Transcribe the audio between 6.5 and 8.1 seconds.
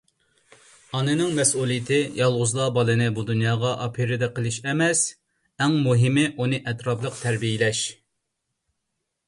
ئەتراپلىق تەربىيەلەش.